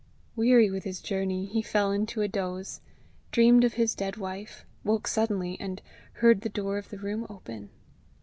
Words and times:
Weary 0.35 0.71
with 0.71 0.83
his 0.83 0.99
journey 0.99 1.45
he 1.45 1.61
fell 1.61 1.91
into 1.91 2.23
a 2.23 2.27
doze, 2.27 2.81
dreamed 3.31 3.63
of 3.63 3.73
his 3.75 3.93
dead 3.93 4.17
wife, 4.17 4.65
woke 4.83 5.07
suddenly, 5.07 5.59
and 5.59 5.79
heard 6.13 6.41
the 6.41 6.49
door 6.49 6.79
of 6.79 6.89
the 6.89 6.97
room 6.97 7.27
open. 7.29 7.69